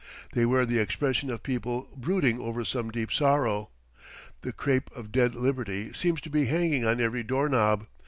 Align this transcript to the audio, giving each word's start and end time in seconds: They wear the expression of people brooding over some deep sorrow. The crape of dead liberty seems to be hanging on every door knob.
They 0.31 0.47
wear 0.47 0.65
the 0.65 0.79
expression 0.79 1.29
of 1.29 1.43
people 1.43 1.87
brooding 1.95 2.39
over 2.41 2.65
some 2.65 2.89
deep 2.89 3.11
sorrow. 3.13 3.69
The 4.41 4.51
crape 4.51 4.89
of 4.95 5.11
dead 5.11 5.35
liberty 5.35 5.93
seems 5.93 6.21
to 6.21 6.29
be 6.31 6.45
hanging 6.45 6.83
on 6.83 6.99
every 6.99 7.21
door 7.21 7.47
knob. 7.47 7.85